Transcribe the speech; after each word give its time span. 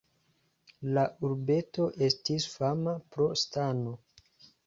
La 0.97 1.01
urbeto 1.27 1.85
estis 2.07 2.47
fama 2.53 2.97
pro 3.17 3.27
stano. 3.43 3.93